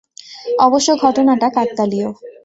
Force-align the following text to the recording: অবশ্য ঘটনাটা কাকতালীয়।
অবশ্য 0.59 0.89
ঘটনাটা 1.03 1.47
কাকতালীয়। 1.49 2.07